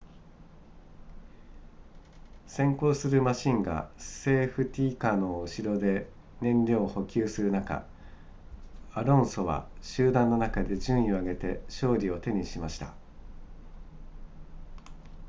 [2.47, 6.09] 先行するマシンがセーフティカーの後ろで
[6.41, 7.85] 燃料を補給する中
[8.93, 12.95] アロンソは集団の中で順位を上げて勝利を手にしました